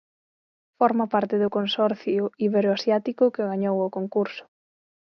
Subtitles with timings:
[0.77, 4.43] Forma parte do consorcio Iberoasiático que gañou o concurso.